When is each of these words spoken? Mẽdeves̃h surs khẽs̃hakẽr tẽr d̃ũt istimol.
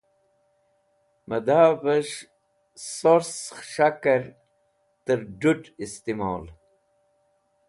Mẽdeves̃h 1.27 2.17
surs 2.93 3.31
khẽs̃hakẽr 3.55 4.23
tẽr 5.05 5.21
d̃ũt 5.39 5.63
istimol. 5.83 6.45